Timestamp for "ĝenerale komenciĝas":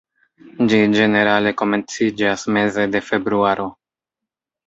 0.93-2.47